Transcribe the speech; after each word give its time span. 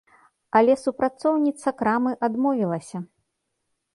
Але 0.59 0.73
супрацоўніца 0.83 1.69
крамы 1.81 2.11
адмовілася. 2.27 2.97